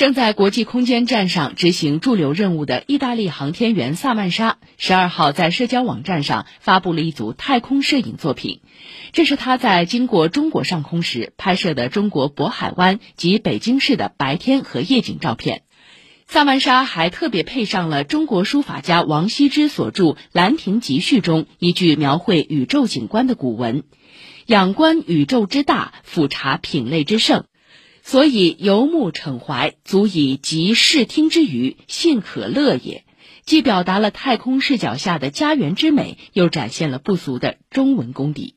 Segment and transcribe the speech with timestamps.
[0.00, 8.62] 正在国际空间站上执行驻留任务的意大利航天员萨曼莎，十二号在社交网站上发布了一组太空摄影作品。
[9.12, 15.64] 这是他在经过中国上空时拍摄的中国渤海湾及北京市的白天和夜景照片。
[16.26, 23.84] 萨曼莎还特别配上了中国书法家王羲之所著《兰亭集序》中一句描绘宇宙景观的古文
[24.48, 27.44] ：“仰观宇宙之大，俯察品类之盛。”
[28.10, 33.04] 所以游目骋怀，足以集视听之娱，信可乐也。
[33.44, 38.56] 既表达了太空视角下的家园之美，又展现了不俗的中文功底。